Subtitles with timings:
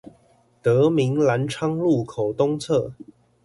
[0.63, 2.93] 德民藍昌路口東側